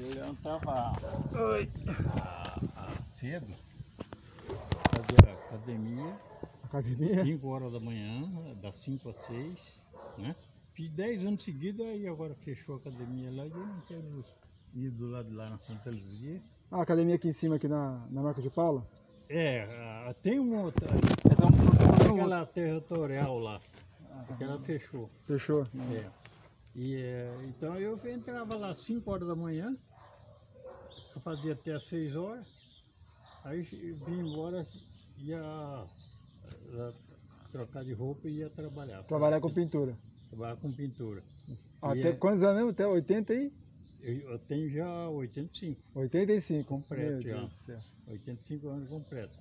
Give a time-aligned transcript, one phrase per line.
[0.00, 0.92] Eu levantava
[1.34, 1.68] Oi.
[2.16, 3.46] a- a- cedo,
[4.46, 6.16] fazia academia,
[6.64, 7.22] Academia?
[7.24, 8.22] 5 horas da manhã,
[8.62, 9.84] das 5 às 6,
[10.16, 10.34] né?
[10.72, 14.24] Fiz 10 anos seguidos, aí agora fechou a academia lá e eu não quero
[14.74, 16.40] ir do lado de lá na Santa Luzia.
[16.70, 18.86] Ah, a academia aqui em cima, aqui na, na Marca de Paula?
[19.28, 19.62] É,
[20.08, 20.88] a- tem uma outra,
[21.30, 23.60] Então, um aquela territorial lá,
[24.30, 25.10] aquela fechou.
[25.26, 25.66] Fechou.
[25.92, 26.08] É.
[26.74, 29.76] E, é, então eu entrava lá às 5 horas da manhã,
[31.20, 32.46] eu fazia até às 6 horas,
[33.44, 34.62] aí vim embora,
[35.18, 36.92] ia ah,
[37.50, 39.02] trocar de roupa e ia trabalhar.
[39.04, 39.96] Trabalhar com pintura.
[40.30, 41.22] Trabalhar com pintura.
[41.82, 42.70] Até é- quantos anos mesmo?
[42.70, 43.52] Até 80 e?
[44.00, 46.68] eu, eu tenho já 85, 85.
[46.68, 47.36] Completo já.
[47.36, 47.80] Deus do céu.
[48.08, 49.34] 85 anos completo.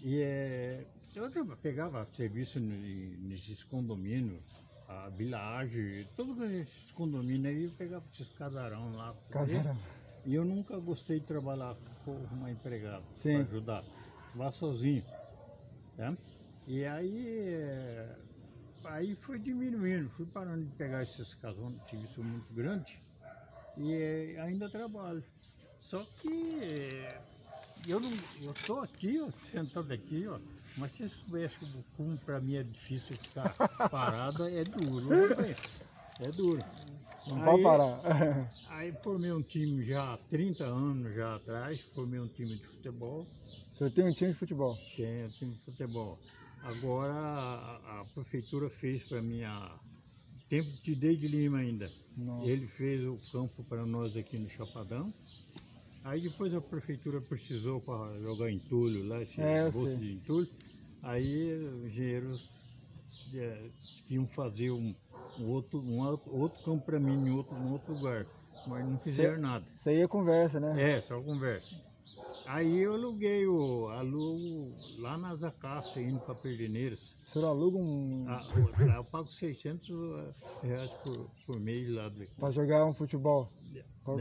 [0.00, 4.42] E é, eu pegava serviço ne- nesses condomínios,
[4.88, 9.14] a Village, todos esses condomínios aí, eu pegava esses casarão lá.
[9.30, 9.76] Casarão.
[10.24, 13.84] E eu nunca gostei de trabalhar com uma empregada para ajudar.
[14.30, 15.04] Trabalhar sozinho.
[15.96, 16.16] Né?
[16.66, 18.16] E aí, é,
[18.84, 23.02] aí foi diminuindo, fui parando de pegar esses casões de serviço muito grande
[23.76, 25.24] e é, ainda trabalho.
[25.76, 27.20] Só que é,
[27.86, 30.38] eu não, eu tô aqui, ó, sentado aqui, ó,
[30.76, 33.54] mas se soubesse que como para mim é difícil ficar
[33.90, 35.56] parada, é duro, né?
[36.20, 36.64] é duro.
[37.28, 38.00] Não Aí- pode parar.
[38.70, 43.26] Aí formei um time já há 30 anos já atrás, formei um time de futebol,
[43.74, 44.76] O senhor tem um time de futebol.
[44.96, 46.18] tem um time de futebol.
[46.62, 49.78] Agora a, a prefeitura fez para mim a
[50.48, 51.90] tempo de Deide Lima ainda.
[52.16, 52.46] Nossa.
[52.48, 55.12] Ele fez o campo para nós aqui no Chapadão.
[56.04, 60.48] Aí depois a prefeitura precisou para jogar entulho lá, esse É, bolso de entulho.
[61.02, 62.48] Aí os engenheiros
[63.34, 63.70] é,
[64.08, 64.94] iam fazer um,
[65.38, 68.26] um outro, um outro, campo para mim em outro, em outro lugar.
[68.66, 69.66] Mas não fizeram nada.
[69.76, 70.96] Isso aí é conversa, né?
[70.96, 71.74] É, só conversa.
[72.44, 77.14] Aí eu aluguei o alugo lá nas Acácia, indo para Perdineiras.
[77.26, 78.24] O senhor aluga um.
[78.28, 78.44] Ah,
[78.86, 79.88] lá eu pago 600
[80.60, 82.08] reais por, por mês lá.
[82.08, 83.48] Do, Pra jogar um futebol.
[84.04, 84.16] Pra,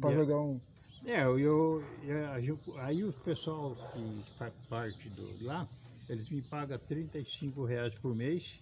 [0.00, 0.14] pra É.
[0.14, 0.60] jogar um.
[1.04, 5.68] É, eu, eu, eu- aí o pessoal que faz parte do lá,
[6.08, 8.60] eles me pagam 35 reais por mês.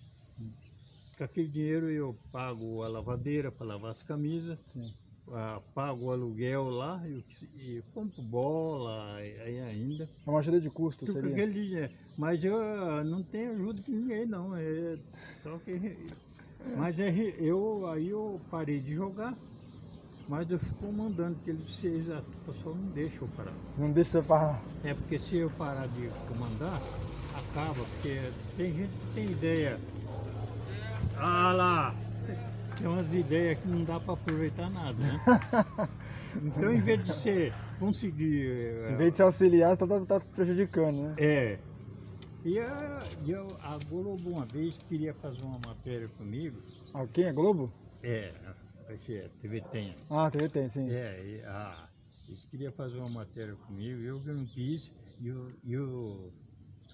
[1.16, 4.58] Com aquele dinheiro eu pago a lavadeira para lavar as camisas,
[5.32, 10.08] ah, pago o aluguel lá e, compro bola aí ainda.
[10.26, 11.32] É uma ajuda de custo, Tudo com seria.
[11.32, 11.92] aquele dinheiro.
[12.16, 14.56] Mas eu ah, não tenho ajuda de ninguém não.
[14.56, 14.98] É,
[15.42, 15.96] só que,
[16.76, 19.36] mas é, eu, aí eu parei de jogar,
[20.28, 23.54] mas eu fico mandando que eles vocês, a pessoa não deixa eu parar.
[23.78, 24.62] Não deixa você parar.
[24.82, 26.80] É porque se eu parar de comandar,
[27.54, 28.20] acaba, porque
[28.56, 29.80] tem gente que tem ideia.
[31.16, 31.96] Ah lá!
[32.76, 35.20] Tem umas ideias que não dá para aproveitar nada, né?
[36.42, 38.44] Então em vez de você conseguir.
[38.44, 41.14] eh, Em vez de se auxiliar, você tá, tá prejudicando, né?
[41.18, 41.58] é.
[42.44, 46.58] E a, e eu, a Globo uma vez queria fazer uma matéria comigo.
[46.92, 47.72] Ah, quem é Globo?
[48.02, 48.34] É,
[48.90, 49.94] esse é, TV Tem.
[50.10, 50.90] Ah, TV tem, sim.
[50.90, 51.88] É, e, ah,
[52.28, 56.32] eles queriam fazer uma matéria comigo, eu que não quis, e, o- e o-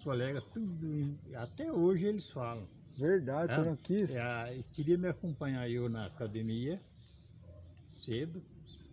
[0.02, 2.66] colegas, tudo, até hoje eles falam.
[2.96, 4.10] Verdade, o senhor Ah, não quis.
[4.10, 6.80] É, ah, queria me acompanhar eu na academia,
[7.92, 8.42] cedo,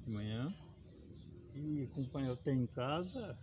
[0.05, 0.53] de manhã,
[1.53, 3.37] e acompanhar até em casa,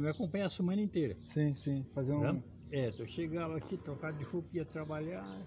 [0.00, 1.16] me acompanhar a semana inteira.
[1.26, 1.84] Sim, sim.
[1.94, 2.32] Fazer um.
[2.34, 2.42] Né?
[2.72, 5.40] É, eu chegava aqui, trocava de roupa, ia trabalhar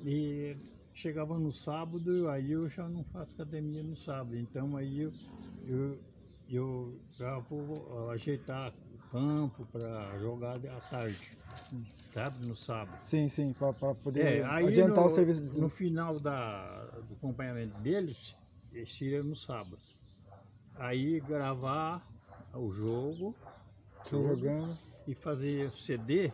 [0.00, 0.54] e
[0.94, 5.12] chegava no sábado, aí eu já não faço academia no sábado, então aí eu,
[5.66, 5.98] eu,
[6.48, 11.18] eu já vou ajeitar o campo para jogar à tarde,
[12.12, 12.98] sabe, no sábado.
[13.02, 15.40] Sim, sim, pra poder É, adiantar no, o serviço.
[15.42, 18.34] de- no final da, do acompanhamento deles,
[18.72, 19.78] eles tiram no sábado.
[20.76, 22.06] Aí gravar
[22.54, 23.34] o jogo,
[24.04, 24.78] Tô todo, jogando.
[25.06, 26.32] e fazer CD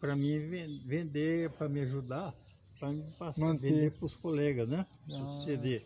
[0.00, 2.34] para mim ven- vender, para me ajudar,
[2.80, 3.70] para me passar, Manter.
[3.72, 4.84] vender para os colegas, né?
[5.12, 5.22] Ah.
[5.22, 5.82] O CD.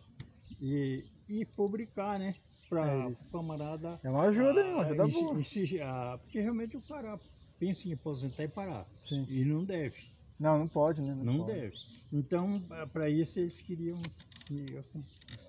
[0.59, 2.33] E, e publicar, né?
[2.69, 3.29] Para É o isso.
[3.31, 3.99] camarada.
[4.03, 4.73] É uma ajuda, hein?
[4.73, 5.39] Uma ah, ajuda insi- boa.
[5.39, 7.19] insi- ah, porque realmente o cara
[7.59, 8.85] pensa em aposentar e parar.
[8.95, 9.25] Sim.
[9.29, 9.97] E não deve.
[10.39, 11.15] Não, não pode, né?
[11.15, 11.53] Não pode.
[11.53, 11.75] deve.
[12.11, 12.61] Então,
[12.93, 14.01] para isso, eles queriam
[14.47, 14.81] que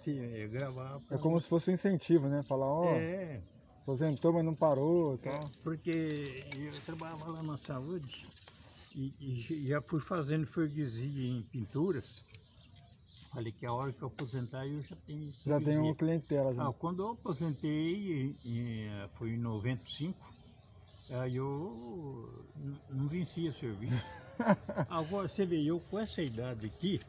[0.03, 1.01] se, eh, gravar.
[1.11, 2.43] É como se fosse um incentivo, né?
[2.43, 3.41] Falar, ó, É,
[3.83, 5.51] aposentou, mas não parou e tal.
[5.63, 8.27] porque eu trabalhava lá na saúde
[8.95, 12.25] e, e já fui fazendo freguesia em pinturas.
[13.33, 15.95] Falei que a hora que eu aposentar eu já tenho Já tem um freguesia.
[15.95, 16.67] clientela já.
[16.67, 20.17] Ah, quando eu aposentei, em- foi em 95,
[21.11, 22.49] aí eu
[22.91, 23.93] não vencia serviço.
[24.89, 27.01] Agora, você vê, eu com essa idade aqui,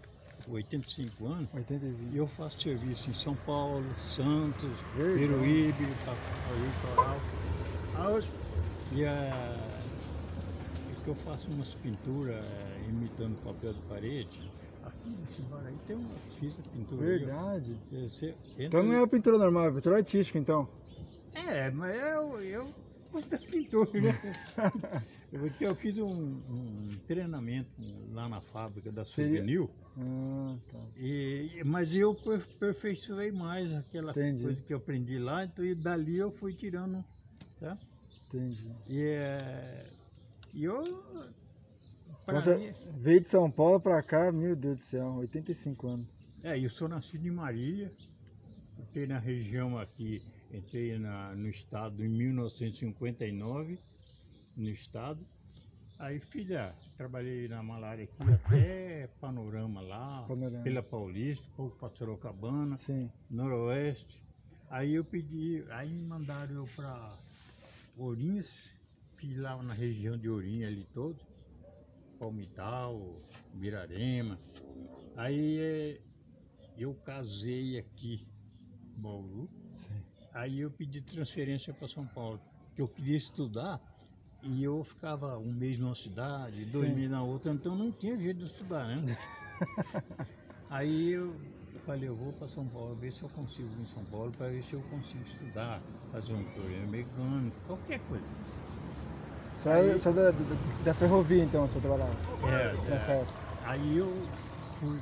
[0.47, 2.13] 85 anos, 85.
[2.13, 5.19] e eu faço serviço em São Paulo, Santos, Verdade.
[5.19, 7.21] Peruíbe, Litoral.
[7.95, 8.19] Ah,
[8.91, 9.11] E a,
[10.89, 14.51] é que eu faço umas pinturas é, imitando papel de parede.
[14.81, 17.03] Aqui nesse bar aí tem uma, fiz a pintura.
[17.05, 17.73] Verdade.
[18.57, 20.67] Entra Então não é uma pintura normal, é pintura artística então.
[21.33, 22.75] É, mas eu, eu
[23.11, 24.19] gosto da pintura, né?
[25.29, 27.81] Porque eu fiz um, um treinamento
[28.11, 30.79] lá na fábrica da Souvenir, Ah, tá.
[30.95, 34.43] e, mas eu per- aperfeiçoei mais aquela Entendi.
[34.43, 37.03] coisa que eu aprendi lá, então e dali eu fui tirando,
[37.59, 37.77] tá?
[38.27, 38.69] Entendi.
[38.87, 39.93] E, é,
[40.53, 40.75] e eu,
[42.29, 46.07] pra você mim, veio de São Paulo pra cá, meu Deus do céu, 85 anos.
[46.43, 47.91] é, eu sou nascido em Marília,
[48.85, 50.21] fiquei na região aqui,
[50.51, 53.79] entrei na, no estado em 1959,
[54.55, 55.25] no estado.
[55.99, 56.21] Aí
[56.57, 60.63] ah, trabalhei na malária aqui até Panorama lá, Panorama.
[60.63, 63.11] pela Paulista, pouco para Sorocabana, Sim.
[63.29, 64.23] Noroeste.
[64.69, 67.11] Aí eu pedi, aí me mandaram eu para
[67.97, 68.49] Ourinhos,
[69.17, 71.17] fiz lá na região de Ourinhos ali todo,
[72.19, 72.99] Palmital,
[73.53, 74.37] Birarema.
[75.15, 76.01] Aí eh,
[76.77, 78.27] eu casei aqui,
[78.97, 80.01] Bauru, Sim.
[80.33, 82.39] aí eu pedi transferência para São Paulo,
[82.75, 83.81] que eu queria estudar
[84.43, 86.95] e eu ficava um mês numa cidade, dois Sim.
[86.95, 89.01] meses na outra, então não tinha jeito de estudar, né?
[90.69, 91.35] Aí eu
[91.85, 94.49] falei, eu vou para São Paulo, ver se eu consigo ir em São Paulo para
[94.49, 98.27] ver se eu consigo estudar, fazer um torneio mecânico, qualquer coisa.
[99.59, 100.39] Só, é- Aí- só da, da,
[100.85, 102.13] da ferrovia então, você trabalhava.
[102.47, 103.25] É, Tá é.
[103.63, 104.07] Aí eu
[104.79, 104.97] fui,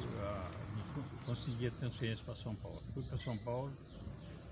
[0.96, 2.82] co- consegui a transferência para São Paulo.
[2.92, 3.72] Fui para São Paulo,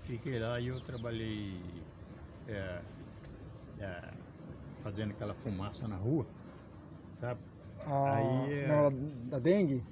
[0.04, 1.82] fiquei lá e eu trabalhei
[2.46, 2.82] é,
[3.80, 4.00] é,
[4.80, 6.24] fazendo aquela fumaça na rua,
[7.16, 7.40] sabe?
[7.84, 8.90] Ah, Aí, é- não,
[9.28, 9.82] da, da dengue?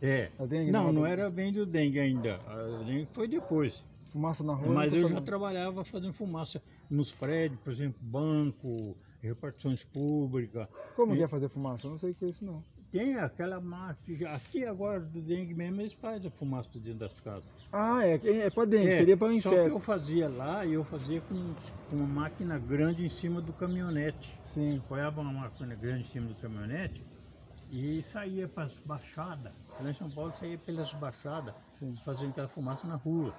[0.00, 0.30] É.
[0.48, 2.36] Dengue Não, não não era- bem do dengue ainda.
[2.46, 3.82] A dengue foi depois.
[4.12, 4.72] Fumaça na rua?
[4.72, 8.96] Mas eu já trabalhava fazendo fumaça nos prédios, por exemplo, banco,
[9.26, 10.68] repartições públicas.
[10.94, 11.86] Como E- que é fazer fumaça?
[11.86, 12.62] Eu não sei o que é isso não.
[12.90, 17.50] Tem aquela máquina, aqui agora do dengue mesmo, eles fazem a fumaça dentro das casas.
[17.72, 19.68] Ah, é, é pra dengue, É, seria pra Só que inseto.
[19.70, 21.54] eu fazia lá eu fazia com,
[21.90, 24.38] com uma máquina grande em cima do caminhonete.
[24.44, 27.04] Sim, Apoiava uma máquina grande em cima do caminhonete
[27.70, 29.52] e saía para as baixadas.
[29.80, 31.92] Lá em São Paulo saía pelas baixadas, sim.
[32.04, 33.34] fazendo aquela fumaça na rua.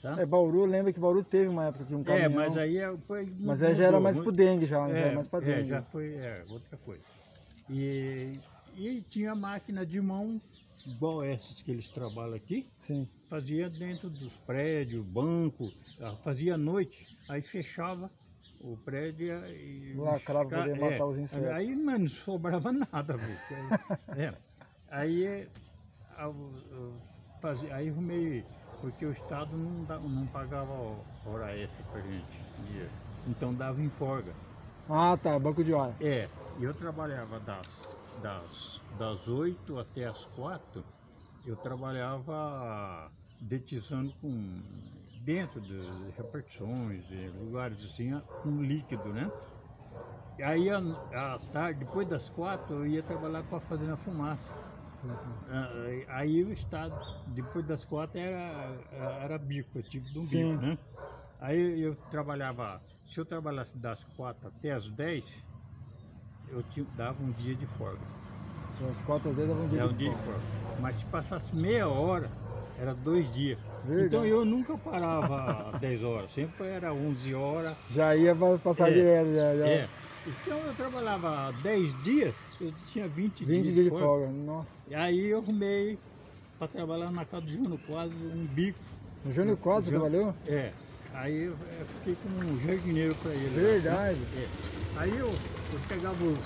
[0.00, 0.22] Sabe?
[0.22, 2.34] É, Bauru, lembra que Bauru teve uma época que um É, caminhão...
[2.34, 3.26] mas aí é- foi.
[3.38, 4.94] Mas aí já era mais pro dengue já, né?
[4.94, 5.68] já É, era mais pra é, dengue.
[5.68, 7.04] já foi é, outra coisa.
[7.68, 8.38] E,
[8.74, 10.40] e tinha máquina de mão,
[10.86, 15.70] igual essas que eles trabalham aqui, Sim, fazia dentro dos prédios, banco,
[16.00, 18.10] ah, fazia à noite, aí fechava
[18.58, 19.94] o prédio e.
[19.98, 21.46] Lacrava pra poder matar os insetos.
[21.50, 23.54] Aí mas não sobrava nada, bicho.
[23.54, 24.34] Aí, é,
[24.90, 25.46] aí é,
[26.16, 26.94] a- o-
[27.40, 28.44] fazia, aí arrumei,
[28.80, 30.72] porque o Estado não, não pagava
[31.26, 32.38] hora extra pra gente.
[32.58, 34.32] e, então dava em folga.
[34.88, 35.94] Ah, tá, banco de hora.
[36.00, 36.28] É,
[36.58, 40.82] eu trabalhava das, das, das 8 até as 4,
[41.44, 43.10] eu trabalhava
[43.40, 44.60] detizando com
[45.24, 48.10] dentro de repartições, em lugares assim,
[48.42, 49.30] com líquido, né?
[50.38, 54.50] E aí à tarde, depois das quatro, eu ia trabalhar com a fazenda fumaça.
[55.46, 55.70] Ah,
[56.18, 60.56] Aí o estado, depois das quatro era, era bico, tipo de um Sim.
[60.56, 60.78] bico, né?
[61.38, 65.44] Aí eu trabalhava, se eu trabalhasse das quatro até as dez,
[66.44, 68.06] eu tinha, dava um dia de folga.
[68.90, 70.46] As quatro às dez davam um dia um de dia de folga.
[70.76, 72.30] Mas se passasse meia hora,
[72.76, 73.60] era dois dias.
[73.82, 74.06] Verdade.
[74.06, 77.76] Então eu nunca parava 10 horas, sempre era 11 horas.
[77.88, 79.56] Já ia pa- passar É, direto, já.
[79.56, 79.68] já.
[79.68, 79.90] É.
[80.24, 84.30] Então eu trabalhava 10 dias, eu tinha 20, 20 dias dias de folga.
[84.30, 84.90] Nossa.
[84.90, 85.98] E aí eu arrumei
[86.58, 88.78] para trabalhar na casa do Júnior Quadro um bico.
[89.24, 90.34] No Júnior Quadro Já- trabalhou?
[90.46, 90.72] É.
[91.12, 93.48] Aí eu, eu fiquei como um jardineiro para ele.
[93.56, 94.18] lá, Verdade.
[94.20, 94.44] né?
[94.44, 94.98] É.
[95.00, 95.28] Aí eu,
[95.72, 96.44] eu pegava os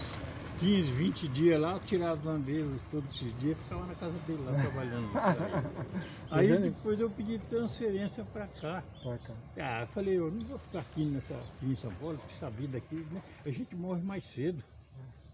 [0.61, 4.53] 15, 20 dias lá, tirava vez todos esses dias e ficava na casa dele lá
[4.63, 5.11] trabalhando.
[6.31, 6.63] aí vendo?
[6.63, 8.85] depois eu pedi transferência para cá.
[9.03, 9.35] Pra cá.
[9.59, 12.51] Ah, eu falei, eu não vou ficar aqui, nessa, aqui em São Paulo, porque essa
[12.51, 13.23] vida aqui, né?
[13.45, 14.63] A gente morre mais cedo.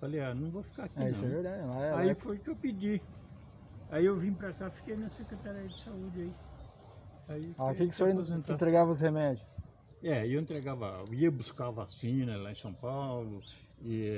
[0.00, 1.10] Falei, ah, não vou ficar aqui É, não.
[1.10, 1.66] isso é verdade.
[1.66, 3.00] Lá é, lá Aí é- foi que eu pedi.
[3.90, 6.34] Aí eu vim pra cá, fiquei na Secretaria de Saúde aí.
[7.28, 8.54] aí Ah, que, que o senhor aposentar.
[8.54, 9.44] entregava os remédios?
[10.02, 13.42] É, eu entregava, eu ia buscar vacina lá em São Paulo,
[13.82, 14.16] e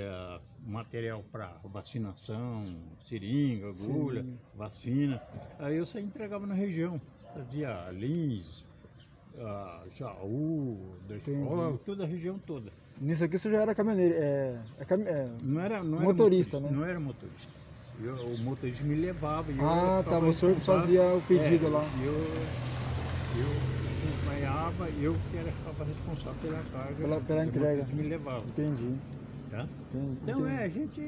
[0.61, 2.65] material para vacinação,
[3.09, 4.39] seringa, agulha, Sim.
[4.55, 5.21] vacina.
[5.59, 7.01] Aí eu saí entregava na região.
[7.35, 8.65] Fazia Lins,
[9.37, 12.71] ah, Jaú, escola, toda a região toda.
[13.03, 14.15] Nisso aqui o senhor já era caminhoneiro.
[14.15, 16.71] É, é é, Não era, não era Motorista, né?
[16.71, 17.49] Não era motorista.
[17.99, 19.51] Eu, o motorista me levava.
[19.51, 20.21] e eu Ah, tá.
[20.21, 21.91] O senhor fazia o pedido É, lá.
[22.01, 22.15] Eu,
[23.35, 23.49] eu
[23.99, 26.95] acompanhava, eu que era, ficava responsável pela carga.
[26.95, 27.67] Pela- pela o entrega.
[27.83, 28.49] motorista me levava.
[28.49, 29.01] Entendi.
[29.51, 29.69] Tá?
[29.89, 31.01] entendi, Então é, a gente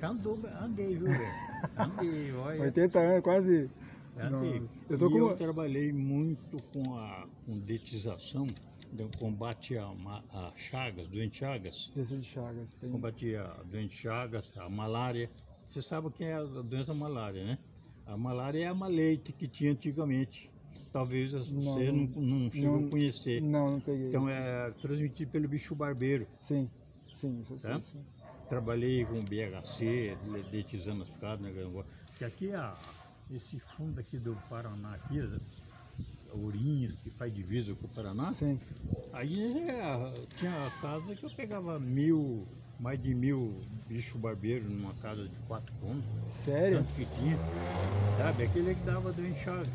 [0.00, 1.32] já andou, andei, viu, velho?
[1.78, 2.60] Andei, olha.
[2.62, 3.70] 80 anos, quase.
[4.18, 4.60] andei.
[4.60, 8.48] Nossa, eu tô com eu trabalhei muito com a com detização,
[8.92, 9.86] do combate a,
[10.32, 11.90] a chagas, doente chagas.
[11.94, 12.74] Doença Chagas.
[12.74, 12.90] Tem...
[12.90, 15.30] Combater a doente chagas, a malária.
[15.64, 17.58] Você sabe o que é a doença malária, né?
[18.06, 20.50] A malária é a maleite que tinha antigamente.
[20.92, 23.40] Talvez você Não, não, não chegou não- a conhecer.
[23.40, 24.08] Não, não peguei.
[24.08, 26.26] Então é transmitido pelo bicho barbeiro.
[26.40, 26.68] Sim,
[27.14, 27.80] sim, isso sei, Tá?
[27.80, 28.04] sim.
[28.48, 30.16] Trabalhei com BHC,
[30.50, 31.52] letizando as ficadas, né?
[32.08, 32.74] Porque aqui, a,
[33.30, 35.20] esse fundo aqui do Paraná, aqui,
[36.32, 38.58] Ourinhos, que faz divisa com o Paraná, Sim.
[39.12, 42.46] aí é, tinha casa que eu pegava mil,
[42.78, 43.52] mais de mil
[43.88, 46.78] bicho barbeiro numa casa de quatro cômodos, Sério?
[46.78, 47.36] tanto que tinha,
[48.18, 48.44] sabe?
[48.44, 49.68] Aquele que dava doente chagas.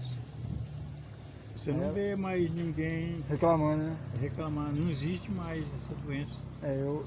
[1.55, 1.73] Você É.
[1.73, 3.97] não vê mais ninguém Reclamando, né?
[4.21, 6.39] reclamar, não existe mais essa doença.
[6.61, 7.05] É, eu.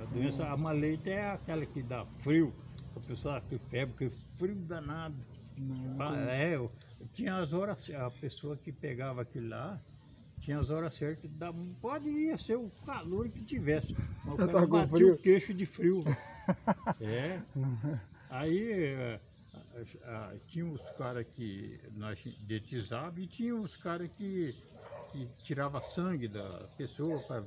[0.00, 2.52] A doença, a maleita é aquela que dá frio,
[2.96, 5.14] a pessoa que febre, que frio danado.
[5.56, 6.70] Não, Ah, é, eu,
[7.12, 9.80] tinha as horas, a pessoa que pegava aquilo lá,
[10.38, 12.08] tinha as horas certas, dá, pode
[12.38, 13.94] ser o calor que tivesse,
[14.24, 16.04] mas o cara batia o queixo de frio.
[17.00, 17.42] É,
[18.28, 19.20] aí eh,
[20.04, 24.54] a- a- tinha os caras que nós detizávamos e tinha os caras que,
[25.08, 27.44] que tirava sangue da pessoa para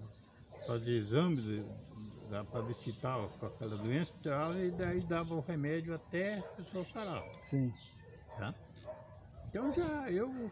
[0.65, 1.43] fazer exames
[2.51, 6.39] para ver se estava com aquela doença e tal, e daí dava o remédio até
[6.39, 7.25] a pessoa sarar.
[7.41, 7.73] Sim.
[8.39, 8.55] Tá?
[9.49, 10.49] Então já eu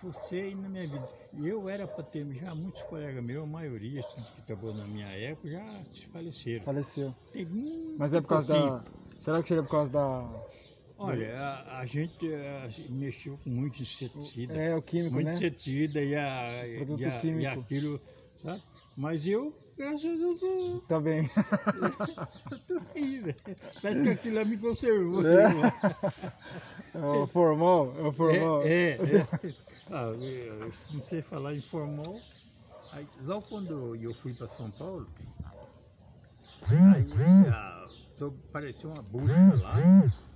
[0.00, 1.08] fucei na minha vida.
[1.32, 4.86] E eu era para ter, já muitos colegas meus, a maioria assim, que trabalhou na
[4.86, 6.64] minha época, já se faleceram.
[6.66, 7.14] Faleceu.
[7.32, 8.70] Tem muito Mas é por causa pouquinho.
[8.70, 8.84] da.
[9.18, 10.40] Será que seria por causa da.
[10.98, 14.54] Olha, a, a gente eh, mexeu com muito inseticida.
[14.54, 15.34] É, o químico, muito né?
[15.34, 18.00] inseticida e, a, Produto e, a- e aquilo,
[18.42, 18.62] sabe?
[18.96, 21.30] Mas eu, graças a Tá bem.
[22.52, 23.36] eu tô aí, velho.
[23.80, 25.26] Parece que aquilo lá me conservou.
[25.26, 25.44] É.
[26.94, 27.94] É o formal?
[27.98, 28.62] É o formal.
[28.62, 28.98] É, é,
[29.46, 29.54] é.
[29.92, 32.20] Ah, eu- não sei falar em formal.
[32.92, 35.08] Aí, logo quando eu fui para São Paulo,
[36.68, 37.06] aí
[37.52, 37.88] ah,
[38.50, 39.32] apareceu uma busca
[39.62, 39.74] lá.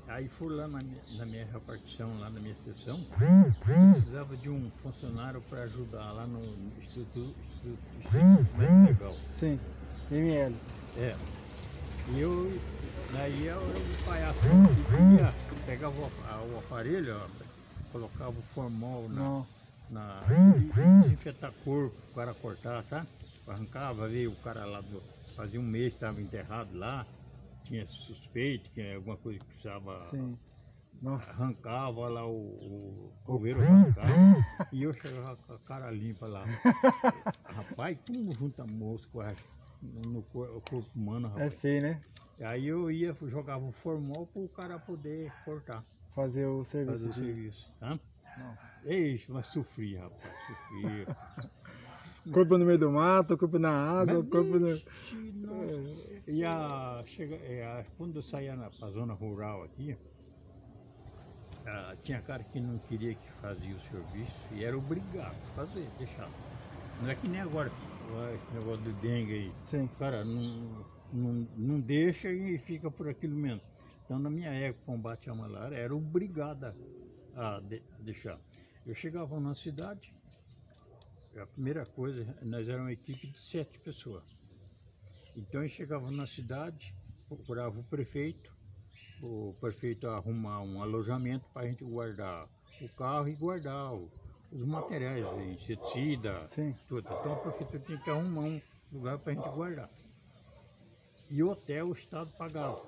[0.07, 3.01] Aí fui lá na minha, na minha repartição, lá na minha sessão,
[3.93, 6.39] precisava de um funcionário para ajudar lá no
[6.79, 9.17] Instituto, Instituto, Instituto Legal.
[9.31, 9.59] Sim.
[10.11, 10.57] ML.
[10.97, 11.17] É.
[12.07, 12.61] E eu,
[13.11, 14.41] daí eu, eu o palhaço
[15.19, 15.35] ia,
[15.65, 17.27] pegava o, a- o aparelho, ó,
[17.91, 19.43] colocava o formol na,
[19.91, 20.21] na
[21.01, 23.07] desinfetar corpo, o cara cortar, tá?
[23.49, 25.03] Arrancava, veio o cara lá do.
[25.35, 27.07] Fazia um mês que estava enterrado lá,
[27.65, 29.99] tinha suspeito, que alguma coisa que precisava.
[30.01, 30.39] Sim.
[31.03, 31.31] Nossa.
[31.33, 34.09] Arrancava lá o, o coveiro arrancava
[34.73, 36.45] e eu chegava com a cara limpa lá.
[37.45, 39.21] Rapaz, como junta mosco
[39.83, 41.55] no corpo humano, É rapaz.
[41.55, 42.01] feio, né?
[42.41, 46.93] Aí eu ia, jogava o formol para o cara poder cortar, Fazer o serviço.
[46.93, 47.73] fazer o serviço.
[47.81, 47.99] Tá?
[48.39, 48.89] Nossa.
[48.93, 51.07] Eixe, mas sofri, rapaz, sofri.
[52.33, 54.71] Corpo no meio do mato, corpo na água, Mas, corpo no.
[54.71, 56.14] nossa.
[56.27, 59.97] E a, chega, é, a- quando eu saía na zona rural aqui,
[61.67, 65.91] ah, tinha cara que não queria que fazia o serviço e era obrigado a fazer,
[65.93, 66.31] deixar.
[66.99, 67.75] Não é que nem agora,
[68.35, 69.55] esse negócio do dengue aí.
[69.67, 69.89] Sim.
[69.99, 73.63] Cara, não, não, não deixa e fica por aquilo mesmo.
[74.05, 76.77] Então, na minha época, combate à malária era obrigada
[77.35, 78.39] a de- deixar.
[78.87, 80.15] Eu chegava na cidade,
[81.37, 84.25] a primeira coisa, nós éramos uma equipe de sete pessoas.
[85.37, 86.95] Então, eu chegava na cidade,
[87.29, 88.53] procurava o prefeito,
[89.21, 92.49] o prefeito arrumar um alojamento para a gente guardar
[92.81, 94.11] o carro e guardar o-
[94.53, 96.75] os materiais, inseticida, Sim.
[96.87, 97.13] tudo.
[97.15, 98.61] Então a prefeitura tinha que arrumar um
[98.93, 99.91] lugar para a gente guardar.
[101.31, 102.79] E o hotel o Estado pagava.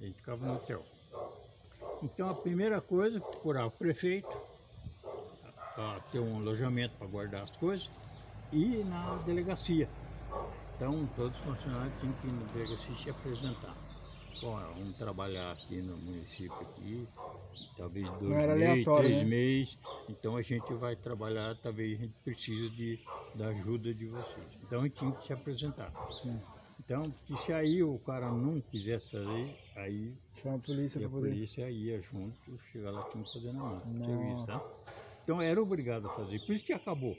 [0.00, 0.82] A gente ficava no hotel.
[2.02, 4.36] Então a primeira coisa, procurar o prefeito,
[5.74, 7.90] para ter um alojamento para guardar as coisas,
[8.52, 9.90] e na delegacia.
[10.76, 13.74] Então todos os funcionários tinham que ir na delegacia se apresentar.
[14.42, 17.08] Bom, vamos trabalhar aqui no município aqui,
[17.76, 19.24] talvez dois meses, três né?
[19.24, 19.78] meses,
[20.08, 22.98] então a gente vai trabalhar, talvez a gente precisa de,
[23.34, 24.46] da ajuda de vocês.
[24.62, 25.90] Então a gente tinha que se apresentar.
[26.22, 26.38] Sim.
[26.78, 31.10] Então, que se aí o cara não quisesse fazer, aí Chama a polícia a pra
[31.10, 31.30] poder.
[31.30, 33.82] polícia ia junto, chegar lá tinha que fazer na mão.
[35.24, 37.16] Então era obrigado a fazer, por isso que acabou.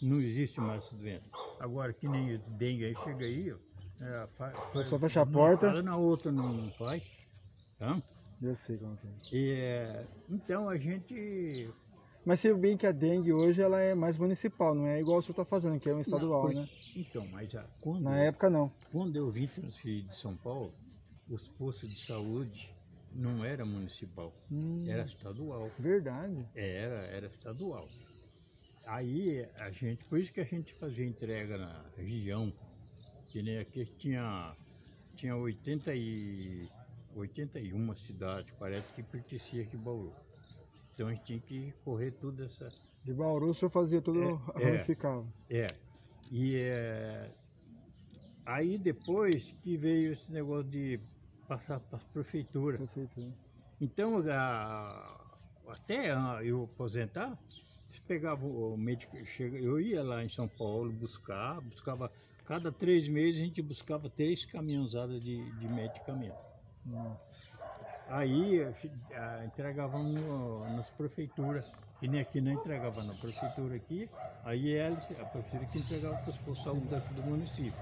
[0.00, 1.24] Não existe mais essa doença.
[1.58, 3.56] Agora que nem o dengue aí, chega aí, ó,
[4.00, 5.68] é, fa- faz, só fecha a porta.
[5.68, 7.02] fala na outra não faz,
[7.78, 8.02] tá?
[8.40, 9.36] Eu sei como é.
[9.36, 11.68] E, é, então a gente.
[12.24, 15.22] Mas se bem que a dengue hoje ela é mais municipal, não é igual o
[15.22, 16.68] senhor está fazendo, que é um estadual, Não, né?
[16.96, 18.70] Então, mas ah, quando, Na época não.
[18.90, 20.72] quando eu vim transferir de São Paulo,
[21.28, 22.70] os postos de saúde
[23.14, 25.70] não era municipal, Hum, era estadual.
[25.78, 26.46] Verdade.
[26.54, 27.88] Era, era estadual.
[28.86, 32.52] Aí a gente, por isso que a gente fazia entrega na região,
[33.26, 34.54] que nem aqui tinha,
[35.14, 36.68] tinha 80 e,
[37.14, 40.12] 81 cidades, parece que pertencia aqui Bauru.
[40.94, 42.72] Então a gente tinha que correr tudo essa.
[43.04, 44.64] De Bauru o senhor fazia tudo, É, é.
[44.72, 45.26] ramificava.
[45.48, 45.66] É.
[46.30, 47.30] E é,
[48.44, 50.98] aí depois que veio esse negócio de
[51.46, 52.78] passar para as prefeituras.
[52.80, 53.20] Perfeito.
[53.20, 53.32] né?
[53.80, 55.20] Então, a-
[55.68, 57.36] até ah, eu aposentar,
[57.92, 62.10] eles pegavam o médico, eu ia lá em São Paulo buscar, buscava,
[62.46, 66.34] cada três meses a gente buscava três caminhõezadas de, de medicamento.
[66.86, 67.42] Nossa.
[68.08, 68.60] Aí
[69.46, 71.64] entregavam no- nas prefeituras,
[72.00, 74.08] que nem aqui não entregava na prefeitura aqui,
[74.44, 77.72] aí eles, a prefeitura que entregava para os postos de saúde daqui do município.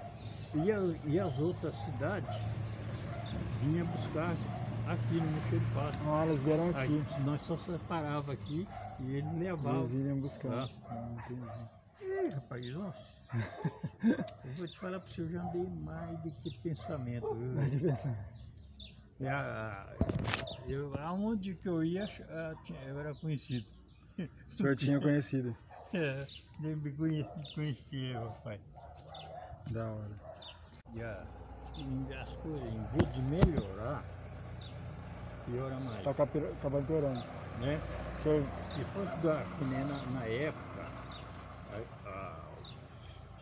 [0.55, 2.37] E, a- e as outras cidades
[3.63, 4.35] vinham buscar
[4.87, 5.97] aqui no Mexerifado.
[6.05, 6.79] Ah, eles vieram aqui.
[6.93, 8.67] Aí nós só separava aqui
[9.01, 9.85] e ele levava.
[9.85, 10.53] Eles iriam buscar.
[10.53, 10.69] Ah.
[10.91, 11.69] Ah, entendi.
[12.01, 12.99] Ei, rapaz, nossa.
[14.45, 17.35] eu vou te falar para você, eu já andei mais do que pensamento.
[17.35, 17.55] viu?
[17.55, 18.15] Vai de pensar.
[19.21, 19.87] É, a-
[20.67, 22.55] eu, aonde que eu ia, ah,
[22.87, 23.67] eu era conhecido.
[24.19, 25.55] O senhor tinha conhecido.
[25.93, 26.25] É,
[26.61, 28.61] nem me conhecia, conhecia, rapaz.
[29.73, 30.15] Da hora.
[30.95, 31.27] E, a-
[32.21, 34.05] as coisas, em vez de melhorar,
[35.47, 36.05] piora mais.
[36.05, 37.19] Tá acabando piorando.
[37.59, 37.81] Né?
[38.23, 38.43] Senhor
[38.75, 39.45] Se fosse da,
[39.85, 40.83] na, na época,
[42.05, 42.51] a- a-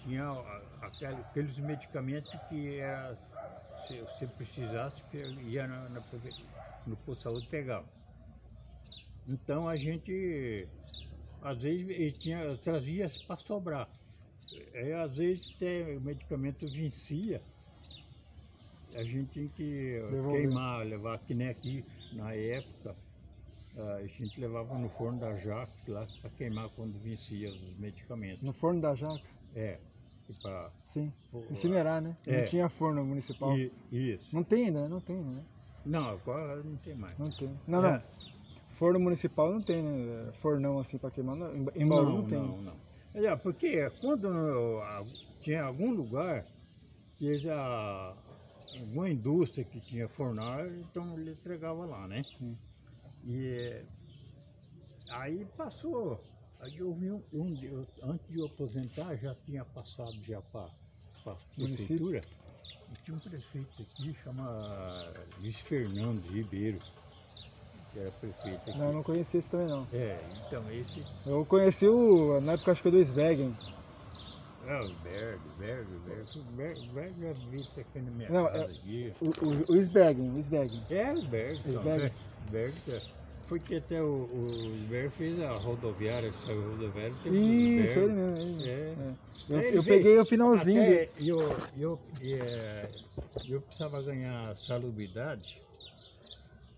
[0.02, 0.24] tinha
[0.80, 3.16] aquele- aqueles medicamentos que era,
[3.86, 5.02] se você precisasse,
[5.44, 6.00] ia na, na,
[6.86, 7.86] no posto de saúde pegava.
[9.28, 10.66] Então a gente,
[11.42, 13.88] às vezes, tinha, trazia para sobrar.
[15.04, 17.42] Às vezes até o medicamento vencia,
[18.94, 20.40] a gente tinha que Devolver.
[20.40, 22.96] queimar, levar, que nem aqui na época,
[23.78, 28.42] a gente levava no forno da Jax lá para queimar quando vencia os medicamentos.
[28.42, 29.22] no forno da Jax?
[29.54, 29.78] É,
[30.42, 31.12] pra, Sim.
[31.50, 32.16] Incinerar, né?
[32.26, 32.38] É.
[32.40, 33.56] Não tinha forno municipal.
[33.56, 34.34] e- isso.
[34.34, 34.88] Não tem ainda, né?
[34.88, 35.42] Não tem, né?
[35.86, 37.16] Não, agora não tem mais.
[37.18, 37.50] Não tem.
[37.66, 37.92] Não, É.
[37.92, 38.02] não.
[38.76, 40.32] Forno municipal não tem, né?
[40.40, 41.34] Fornão assim pra queimar.
[41.36, 41.54] não.
[41.56, 42.38] Em Ba- Em Bauru não, tem.
[42.38, 42.76] Não, não.
[43.14, 44.28] É, porque quando
[44.82, 45.04] ah,
[45.40, 46.44] tinha algum lugar
[47.16, 48.14] que já
[48.78, 52.22] alguma indústria que tinha fornal, então ele entregava lá, né?
[52.38, 52.56] Sim.
[53.28, 53.82] E
[55.10, 56.18] aí passou.
[56.60, 60.70] Aí eu vi um, um eu- antes de eu aposentar, já tinha passado já para
[61.26, 62.24] a prefeitura.
[62.90, 66.80] E tinha um prefeito aqui, chama Luiz Fernando Ribeiro,
[67.92, 68.78] que era prefeito aqui.
[68.78, 69.86] Não, eu não conheci esse também não.
[69.92, 72.40] É, então esse Eu conheci o.
[72.40, 73.54] Na época acho que é do Svegen.
[74.66, 76.28] é o Berg, Berg, Berg.
[76.34, 79.12] O Berg, Berg já vi até aqui na minha Não, casa é- aqui.
[79.20, 80.80] O, o, o Svegen, o Svegen.
[80.90, 81.58] É, os Berg.
[81.58, 82.04] Os Então, Berg.
[82.06, 82.12] é,
[82.50, 82.74] Berg
[83.48, 83.50] é.
[83.50, 87.14] Foi que até o, o Berg fez a rodoviária, saiu a rodoviária.
[87.26, 88.42] Isso, ele mesmo.
[88.42, 88.68] Ele.
[88.68, 88.94] É.
[89.50, 89.54] É.
[89.54, 91.28] Eu, eu peguei o finalzinho Até dele.
[91.28, 92.88] eu, eu, é,
[93.48, 95.60] eu precisava ganhar salubridade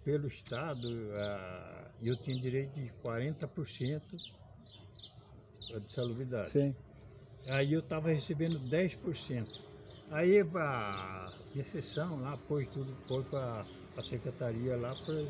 [0.05, 0.89] pelo Estado
[2.03, 4.01] eu tinha direito de 40%
[5.85, 6.51] de salubridade.
[6.51, 6.75] Sim.
[7.49, 9.61] Aí eu estava recebendo 10%.
[10.11, 13.65] Aí a exceção lá pôs tudo, foi para
[13.97, 15.25] a secretaria lá para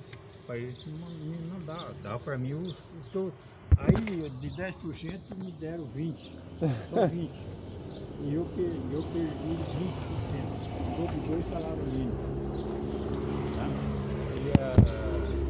[0.58, 1.94] eles me me mandar.
[2.02, 3.32] Dá para mim o, o todo.
[3.76, 3.94] Aí
[4.40, 6.16] de 10% me deram 20%.
[6.88, 7.30] Só 20%.
[8.20, 8.46] E eu,
[8.90, 10.94] eu perdi 20%.
[10.96, 12.20] Sobre dois salários mínimos.
[13.54, 13.68] Tá?
[14.34, 15.40] E, ah,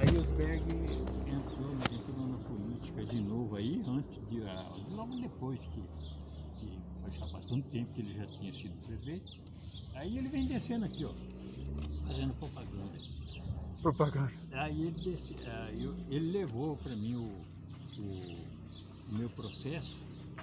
[0.00, 0.62] aí os Berg
[1.26, 4.42] entrou, entrou na política de novo aí, antes de.
[4.42, 5.82] ah, logo depois que,
[6.58, 9.26] que faz bastante tempo que ele já tinha sido prefeito.
[9.94, 11.12] Aí ele vem descendo aqui, ó,
[12.06, 12.92] fazendo propaganda.
[13.82, 14.32] Propaganda.
[14.52, 15.16] Aí ele,
[15.46, 17.44] ah, eu- ele levou para mim o,
[17.98, 18.02] o,
[19.08, 19.96] o meu processo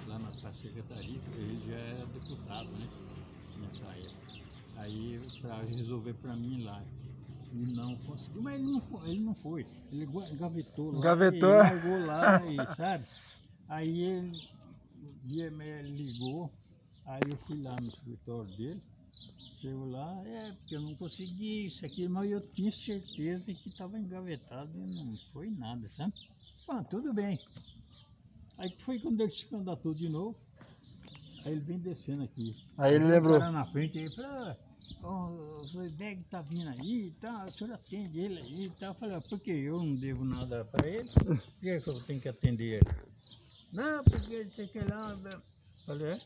[0.06, 2.88] lá na pra secretaria, ele já era deputado, né?
[3.60, 4.30] Nessa época.
[4.76, 6.82] Aí para resolver para mim lá.
[7.52, 9.66] E não conseguiu, mas ele não foi, ele não foi.
[9.92, 10.06] Ele
[10.38, 11.00] gavetou lá.
[11.02, 11.50] Gavetou?
[11.50, 13.04] E largou lá, e, sabe?
[13.68, 14.32] Aí ele
[15.30, 16.50] me ligou,
[17.06, 18.82] aí eu fui lá no escritório dele,
[19.60, 23.98] chegou lá, é, porque eu não consegui isso aqui, mas eu tinha certeza que estava
[23.98, 26.12] engavetado e não foi nada, sabe?
[26.68, 27.38] Ah, tudo bem.
[28.58, 30.38] Aí foi quando ele se candidatou de novo,
[31.44, 32.54] aí ele vem descendo aqui.
[32.78, 33.38] Aí ele um lembrou.
[33.38, 34.56] cara na frente aí falou, "Ah,
[35.02, 35.28] ó,
[35.62, 38.90] o Zoideg tá vindo aí e tal, o senhor atende ele aí e tal.
[38.90, 42.20] Eu falei, ó, porque eu não devo nada pra ele, por que, que eu tenho
[42.20, 42.90] que atender ele?
[43.72, 45.16] Não, porque ele sei que lá.
[45.16, 45.30] né?
[45.86, 46.20] Falei, é?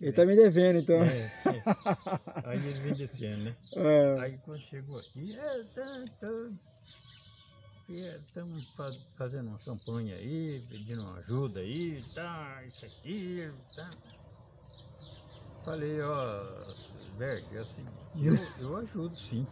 [0.00, 1.02] Ele tá me devendo, então.
[1.02, 1.62] É, é.
[2.44, 3.56] Aí ele vem descendo, né?
[3.76, 4.20] É.
[4.20, 6.28] Aí quando chegou aqui, é, tá, tá.
[7.88, 8.66] Estamos
[9.16, 13.90] fazendo uma campanha aí, pedindo uma ajuda aí, tá, isso aqui, tá.
[15.64, 16.60] Falei, ó,
[17.16, 19.46] Berg, é o seguinte, eu, eu ajudo sim,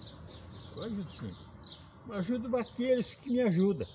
[0.77, 1.35] eu ajudo sim.
[2.07, 3.89] Eu ajudo aqueles que me ajudam,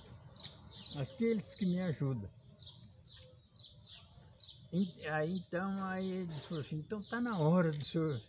[0.95, 2.29] aqueles que me ajudam.
[5.11, 8.21] Aí então, aí ele falou assim, então tá na hora do senhor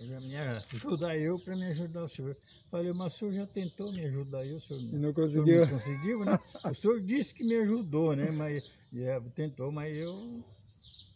[0.00, 2.36] me ajudar eu para me ajudar o senhor.
[2.70, 5.14] Falei, mas o senhor já tentou me ajudar eu, o senhor E não o senhor
[5.14, 5.60] conseguiu.
[5.60, 6.38] não conseguiu, né?
[6.64, 8.30] O senhor disse que me ajudou, né?
[8.30, 8.62] Mas
[8.94, 10.42] é, tentou, mas eu.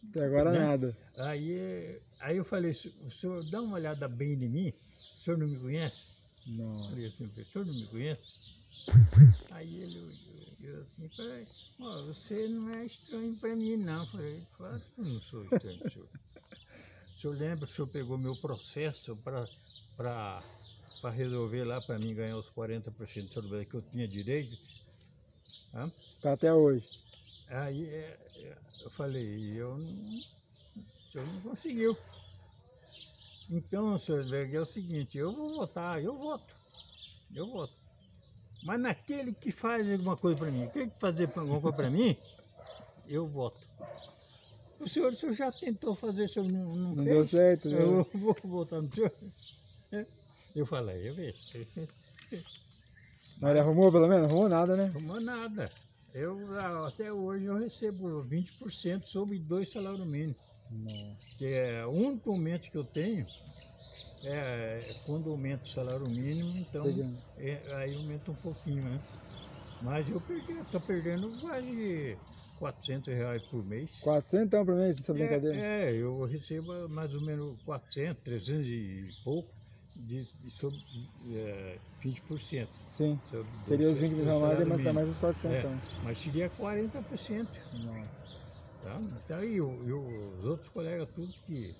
[0.09, 0.59] Até agora Né?
[0.59, 0.97] nada.
[1.17, 4.73] Aí, aí eu falei, "Se- o senhor dá uma olhada bem em mim,
[5.15, 6.05] o senhor não me conhece?
[6.45, 6.89] Não.
[6.89, 8.39] Falei assim, o senhor não me conhece?
[9.51, 9.99] Aí ele
[10.59, 11.47] olhou assim, falei,
[11.79, 14.05] ó, você não é estranho para mim não.
[14.07, 16.09] Falei, claro que eu não sou estranho senhor.
[17.15, 19.15] O senhor lembra que o senhor pegou meu processo
[19.97, 20.43] para
[21.11, 24.57] resolver lá para mim ganhar os 40% sobre que eu tinha direito?
[25.73, 25.91] Hã?
[26.21, 26.89] Tá até hoje.
[27.47, 30.09] Aí é, é, eu falei, eu não,
[30.77, 31.97] o senhor não conseguiu.
[33.49, 36.53] Então, senhor Berg, é o seguinte, eu vou votar, eu voto.
[37.33, 37.76] Eu voto.
[38.63, 42.17] Mas naquele que faz alguma coisa para mim, aquele que fazer alguma coisa para mim,
[43.07, 43.65] eu voto.
[44.79, 47.15] O senhor, o senhor já tentou fazer, o senhor não, não, Não fez?
[47.15, 47.81] deu certo, né?
[47.81, 49.11] Eu vou votar no senhor.
[50.55, 51.37] Eu falei, eu vejo.
[53.39, 54.27] Mas ele arrumou pelo menos?
[54.27, 54.85] Arrumou nada, né?
[54.85, 55.71] Arrumou nada.
[56.13, 56.37] Eu,
[56.85, 60.37] até hoje eu recebo 20% sobre dois salários mínimos.
[61.37, 63.25] Que é o único aumento que eu tenho
[64.27, 66.85] é quando aumenta o salário mínimo, então
[67.37, 69.01] é, aí aumenta um pouquinho, né?
[69.81, 72.19] Mas eu perdi, tô perdendo quase
[72.57, 73.91] 400 reais por mês.
[74.01, 75.57] 400 então pra mim, essa brincadeira?
[75.57, 79.53] É, é, eu recebo mais ou menos 400, 300 e pouco
[79.95, 80.81] de, de sobre
[81.33, 82.71] é, 20%.
[82.87, 83.17] Sim.
[83.29, 84.93] sobre Seria os do 20 mil a salário mais, mas dá mínimo.
[84.93, 85.81] mais uns 400 É, então.
[86.01, 87.51] mas seria 40%.
[87.71, 88.11] Nossa.
[88.81, 88.99] Tá?
[89.23, 91.75] Então, e, o- e os outros colegas, tudo que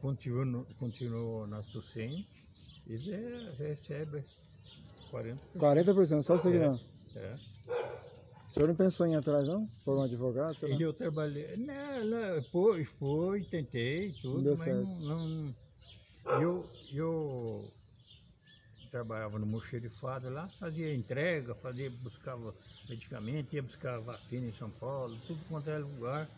[0.00, 2.24] continuam no, continuam na SUSEM,
[2.86, 4.24] eles é, recebem
[5.10, 5.58] 40%.
[5.58, 6.58] 40%, só que É.
[6.58, 6.80] não.
[7.14, 7.34] É.
[8.48, 9.66] O senhor não pensou em atrás, não?
[9.84, 10.56] Por um advogado?
[10.56, 10.74] sei?
[10.74, 11.56] E eu trabalhei.
[11.56, 14.86] Não, não, foi, foi, tentei, tudo, deu mas certo.
[14.86, 15.44] não.
[15.44, 15.54] não-
[16.42, 17.70] eu, eu
[18.90, 22.54] trabalhava no mocherifado lá, fazia entrega, fazia, buscava
[22.88, 26.28] medicamento, ia buscar vacina em São Paulo, tudo quanto era lugar.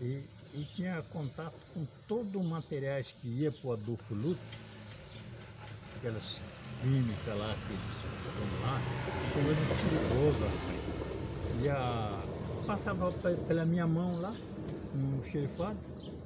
[0.00, 4.64] E, e tinha contato com todo o materiais que ia para o Adolfo Lutz,
[5.98, 6.42] aquelas
[6.78, 7.96] químicas lá que eles
[10.38, 10.54] lá.
[11.50, 12.28] E a,
[12.66, 14.32] passava pe- pela minha mão lá,
[14.92, 15.80] no mocherifado,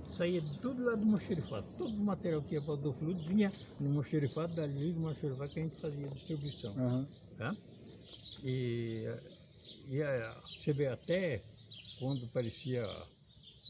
[0.07, 1.69] saía tudo lá do mocherifado.
[1.77, 5.53] Todo o material que ia para o Adolfo Lutz vinha no mocherifado, dali do mocherifado
[5.53, 7.07] que a gente fazia a distribuição Aham.
[7.37, 7.57] tá?
[8.43, 9.05] E,
[9.85, 11.47] e a, você vê até
[11.97, 12.87] quando parecia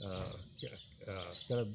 [0.01, 0.67] ah, que-
[1.07, 1.67] ah, aquela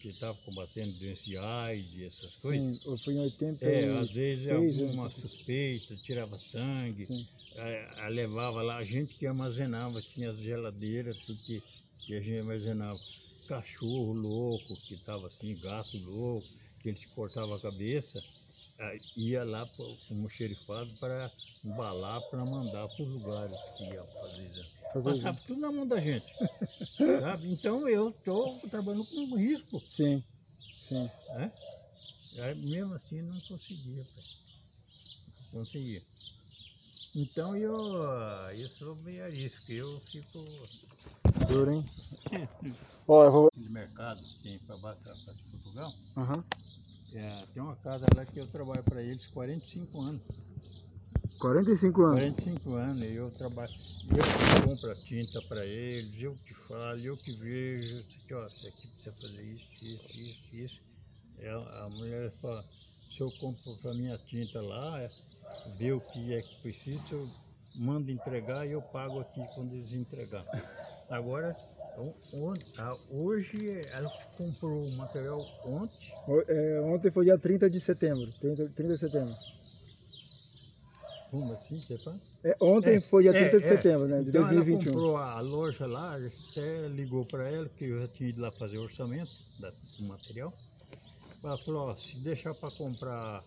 [0.00, 2.62] que estava combatendo doença de AIDS, essas coisas.
[2.62, 3.84] Sim, eu fui em 86.
[3.88, 5.10] É, às vezes alguma né?
[5.10, 7.08] suspeita, tirava sangue,
[7.56, 11.62] ah, ah, levava lá, a gente que armazenava, tinha as geladeiras, tudo que,
[12.06, 13.00] que a gente armazenava.
[13.46, 16.48] Cachorro louco, que estava assim, gato louco,
[16.80, 18.24] que eles cortavam a cabeça,
[19.16, 21.32] ia lá para o xerifado para
[21.62, 24.81] embalar, para mandar para os lugares que ia fazer exame.
[24.92, 26.34] Fazer Passava tudo na mão da gente.
[27.20, 27.50] sabe?
[27.50, 29.82] Então eu estou trabalhando com risco.
[29.86, 30.22] Sim,
[30.74, 31.10] sim.
[31.30, 31.50] Né?
[32.38, 34.24] Aí, mesmo assim não conseguia, pai.
[35.40, 36.02] Não conseguia.
[37.14, 37.94] Então eu,
[38.54, 40.68] eu sou meio arisco, eu fico
[41.46, 41.84] Duro, hein?
[43.06, 43.50] Ó, eu vou.
[43.54, 44.76] de mercado, tem para
[45.34, 45.94] de Portugal.
[46.16, 46.44] Aham.
[47.12, 50.22] É, tem uma casa lá que eu trabalho para eles 45 anos.
[51.42, 52.20] 45 anos.
[52.20, 53.72] 45 anos, e eu trabalho,
[54.08, 58.34] eu que compro a tinta para eles, eu que falo, eu que vejo, isso aqui,
[58.34, 60.80] ó, isso aqui precisa fazer isso, isso, isso, isso.
[61.40, 62.64] É, a mulher fala,
[63.08, 65.10] se eu compro para minha tinta lá, é,
[65.76, 67.28] vê o que é que precisa, eu
[67.74, 70.46] mando entregar e eu pago aqui quando eles entregar.
[71.10, 71.56] Agora,
[73.10, 76.14] hoje ela comprou o material ontem,
[76.46, 78.30] é, ontem foi dia 30 de setembro.
[78.40, 79.61] 30, 30 de setembro.
[81.52, 82.20] Assim, você fala?
[82.44, 83.68] É, ontem É, foi dia é, 30 de é.
[83.68, 84.22] setembro, né?
[84.22, 84.92] De Então ela 2021.
[84.92, 88.40] comprou a loja lá, a gente até ligou para ela, que eu já tinha ido
[88.42, 90.52] lá fazer o orçamento da- do material.
[91.42, 93.44] ela falou, ó, se deixar para comprar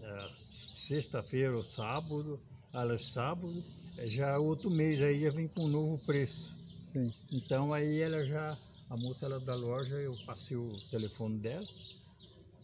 [0.00, 0.30] é,
[0.72, 3.64] sexta-feira ou sábado, ela sábado,
[3.96, 6.58] é, já é outro mês aí já vem com um novo preço.
[6.92, 7.14] Sim.
[7.30, 11.68] Então aí ela já, a moça ela da loja, eu passei o telefone dela,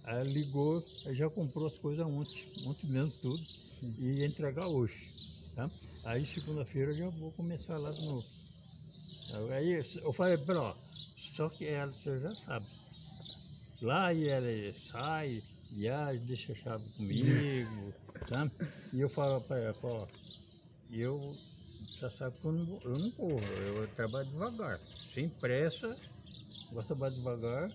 [0.09, 3.45] aí ligou, já comprou as coisas ontem, ontem mesmo tudo,
[3.79, 3.95] Sim.
[3.99, 4.97] e ia entregar hoje.
[5.55, 5.71] Tá?
[6.05, 8.25] Aí segunda-feira eu já vou começar lá de novo.
[9.53, 10.75] Aí eu falei pra ela, ó,
[11.37, 12.67] só que ela, você já sabe.
[13.83, 17.93] Lá e ela sai, viaja, deixa a chave comigo,
[18.29, 18.51] sabe?
[18.95, 20.07] E eu falo pra ela, ó,
[20.91, 21.37] eu
[22.01, 24.81] já sabe que eu não, eu não corro, eu trabalho devagar,
[25.13, 25.89] sem pressa,
[26.73, 27.73] gosto de trabalhar devagar.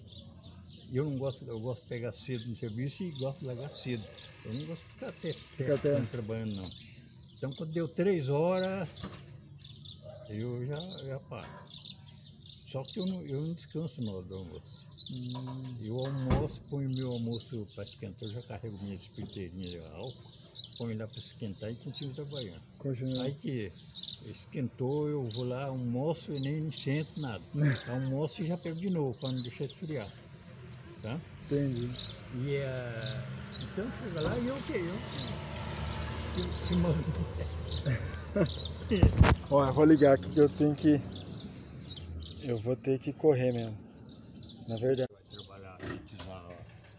[0.93, 4.05] Eu não gosto, eu gosto de pegar cedo no serviço e gosto de largar cedo.
[4.45, 6.71] Eu não gosto de ficar até Fica até- trabalhando não.
[7.37, 8.87] Então quando deu três horas,
[10.29, 11.49] eu já, já paro.
[12.65, 14.87] Só que eu não, eu não descanso na hora do almoço.
[15.11, 20.23] Hum, Eu almoço, ponho meu almoço para esquentar, eu já carrego minha espiteirinha de álcool,
[20.77, 22.61] ponho lá para esquentar e continuo trabalhando.
[22.77, 23.23] continua.
[23.23, 23.71] Aí que
[24.25, 27.43] esquentou, eu vou lá, almoço e nem sento nada.
[27.87, 30.22] Almoço e já pego de novo, para não deixar esfriar.
[31.03, 31.19] Tá?
[31.45, 31.89] Entendi.
[32.33, 32.69] E eh,
[33.73, 34.77] então chega lá e eu o quê?
[34.77, 34.95] Eu
[36.33, 37.03] que, que mando.
[39.51, 40.95] Eu vou ligar aqui que eu tenho que.
[42.47, 43.77] Eu vou ter que correr mesmo.
[44.67, 45.07] Na verdade.
[45.11, 45.79] vai trabalhar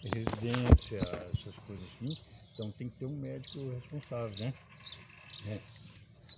[0.04, 0.98] na residência,
[1.32, 2.16] essas coisas assim,
[2.52, 4.52] então tem que ter um médico responsável, né?
[5.48, 5.60] É.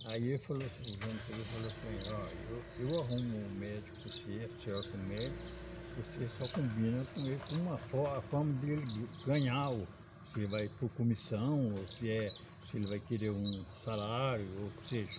[0.09, 4.11] Aí ele falou assim, o João falou assim, ó, eu, eu arrumo um médico para
[4.11, 5.66] você, acerto um médico,
[5.97, 9.87] você só combina com ele com uma fo- a forma dele ganhar, ou
[10.27, 12.31] se ele vai por comissão, ou se é
[12.65, 15.11] se ele vai querer um salário, ou o que seja.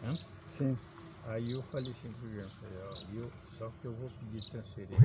[0.00, 0.18] Né?
[0.48, 0.78] Sim.
[1.24, 4.98] Aí eu falei assim pro Jean, falei, ó, eu, só que eu vou pedir transferência.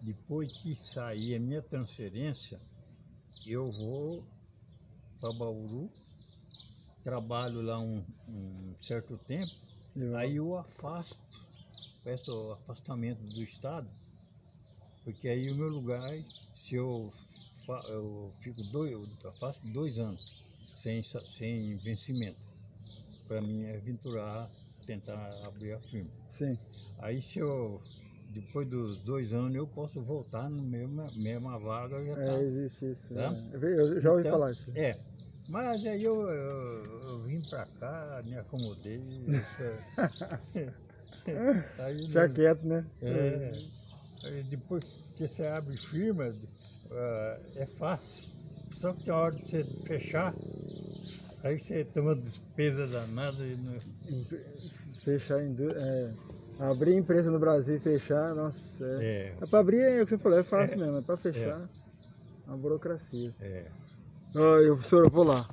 [0.00, 2.58] Depois que sair a minha transferência,
[3.46, 4.24] eu vou
[5.20, 5.90] para Bauru,
[7.04, 9.52] trabalho lá um, um certo tempo,
[9.94, 11.16] Eu- aí eu afasto,
[12.06, 13.90] peço afastamento do Estado,
[15.02, 16.16] porque aí o meu lugar,
[16.54, 17.12] se eu,
[17.88, 20.20] eu fico dois, eu afasto dois anos
[20.72, 22.38] sem, sem vencimento,
[23.26, 24.48] para mim aventurar,
[24.86, 26.08] tentar abrir a firma.
[26.30, 26.56] Sim.
[27.00, 27.82] Aí se eu,
[28.28, 32.38] depois dos dois anos, eu posso voltar na mesma, mesma vaga, já tá.
[32.38, 33.14] É, existe isso.
[33.14, 33.34] Tá?
[33.34, 33.56] é.
[33.56, 34.70] Eu já ouvi Então, falar isso.
[34.76, 34.96] É,
[35.48, 39.00] mas aí eu, eu, eu vim pra cá, me acomodei.
[41.78, 42.84] aí, Fica não- quieto, né?
[43.02, 43.62] é,
[44.22, 44.84] aí depois
[45.16, 46.34] que você abre firma,
[46.90, 48.24] ah, é fácil.
[48.80, 50.34] Só que a hora de você fechar,
[51.42, 53.78] aí você toma despesa danada e não,
[55.02, 56.14] Fechar indú- é,
[56.58, 58.84] abrir empresa no Brasil e fechar, nossa.
[59.02, 61.16] É, é, é pra abrir, é o que você falou, é fácil mesmo, é pra
[61.16, 61.68] fechar.
[62.46, 63.34] É uma burocracia.
[63.40, 63.70] é.
[64.34, 65.48] Ó, eu, senhor, eu vou lá.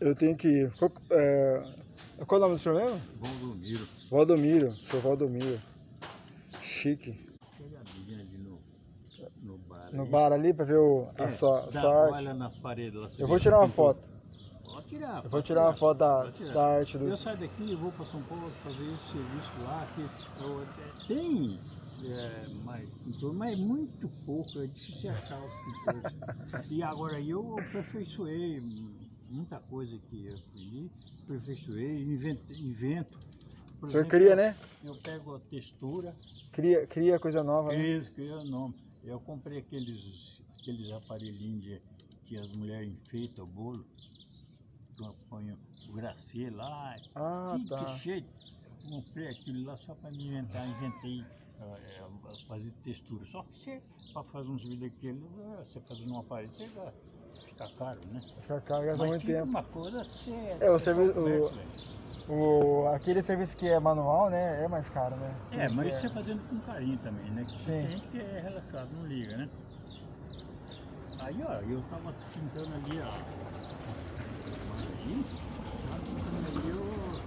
[0.00, 0.72] Eu tenho que ir.
[0.76, 1.60] Qual, é,
[2.26, 3.02] qual é o nome do senhor mesmo?
[3.20, 3.88] Valdomiro.
[4.10, 5.60] Valdomiro, senhor Valdomiro.
[6.62, 7.14] Chique.
[9.42, 9.92] No, bar.
[9.92, 12.14] No bar ali pra ver o, a É, sua, dá- sua arte.
[12.14, 13.10] Olha nas paredes lá.
[13.18, 14.00] Eu vou tirar uma foto.
[14.64, 15.24] Pode tirar.
[15.24, 17.08] Eu vou tirar uma foto da, da arte do.
[17.08, 20.00] Eu saio daqui e vou para São Paulo fazer esse serviço lá, que
[20.40, 20.66] eu, é,
[21.06, 21.60] tem
[22.04, 26.14] é, mais pintor, mas é muito pouco, é difícil achar os pintores.
[26.70, 28.60] e agora eu aperfeiçoei
[29.28, 30.90] muita coisa que eu aprendi,
[31.24, 32.52] aperfeiçoei, invento.
[32.54, 33.27] invento.
[33.78, 34.56] Por O senhor exemplo, cria, né?
[34.82, 36.16] Eu pego a textura,
[36.50, 37.86] Cria, cria coisa nova, né?
[37.86, 38.74] isso, que é o nome.
[39.04, 41.82] Eu comprei aqueles, aqueles aparelhinhos de-
[42.26, 43.86] que as mulheres enfeitam o bolo.
[44.98, 45.56] eu ponho
[45.88, 47.00] o gracê lá.
[47.14, 47.98] Ah, que, tá.
[48.02, 48.10] que.
[48.10, 50.68] Eu comprei aquilo lá só para me inventar.
[50.68, 51.24] Inventei
[51.60, 52.02] é,
[52.46, 53.24] fazer textura.
[53.26, 56.92] Só que você, para fazer uns vídeos daquele, ah, você fazer numa parede, você vai
[57.46, 58.22] ficar caro, né?
[58.40, 59.44] Fica caro, gasta muito tempo.
[59.44, 60.56] uma coisa que você.
[60.60, 61.20] É, o serviço-
[62.28, 62.84] o-.
[62.84, 64.64] O, aquele serviço que é manual, né?
[64.64, 65.34] É mais caro, né?
[65.50, 67.44] É, mas você fazendo com carinho também, né?
[67.44, 67.70] Que Sim.
[67.72, 69.48] tem gente que é relaxado, não liga, né?
[71.18, 73.22] Aí, ó, eu tava pintando ali, ó.
[74.76, 75.24] Aí,
[75.82, 77.20] tava pintando ali, eu.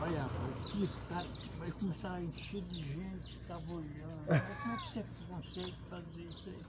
[0.00, 4.26] Olha, aqui, cara, vai começar a encher de gente, tava olhando.
[4.26, 6.62] Mas Como é que você consegue fazer isso aí?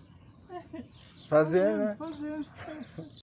[1.28, 1.96] Fazer, né?
[1.96, 2.46] Fazendo.